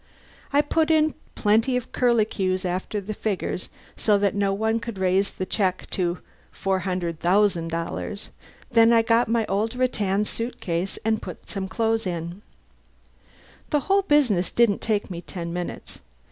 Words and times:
I 0.51 0.61
put 0.61 0.89
in 0.89 1.13
plenty 1.35 1.77
of 1.77 1.91
curlicues 1.91 2.65
after 2.65 2.99
the 2.99 3.13
figures 3.13 3.69
so 3.95 4.17
that 4.17 4.33
no 4.33 4.51
one 4.51 4.79
could 4.79 4.97
raise 4.97 5.29
the 5.29 5.45
check 5.45 5.83
into 5.83 6.17
$400,000; 6.55 8.29
then 8.71 8.93
I 8.93 9.03
got 9.03 9.19
out 9.21 9.27
my 9.27 9.45
old 9.45 9.75
rattan 9.75 10.25
suit 10.25 10.59
case 10.59 10.97
and 11.05 11.21
put 11.21 11.41
in 11.43 11.47
some 11.49 11.67
clothes. 11.67 12.05
The 12.05 13.79
whole 13.81 14.01
business 14.01 14.49
didn't 14.51 14.81
take 14.81 15.11
me 15.11 15.21
ten 15.21 15.53
minutes. 15.53 15.99